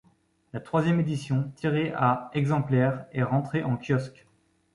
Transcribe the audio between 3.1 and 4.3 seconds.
est rentrée en kiosque.